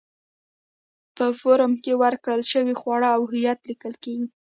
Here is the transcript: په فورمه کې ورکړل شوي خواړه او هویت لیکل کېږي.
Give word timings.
په 1.15 1.25
فورمه 1.39 1.77
کې 1.83 1.93
ورکړل 2.03 2.41
شوي 2.51 2.73
خواړه 2.81 3.07
او 3.15 3.21
هویت 3.31 3.59
لیکل 3.69 3.93
کېږي. 4.03 4.27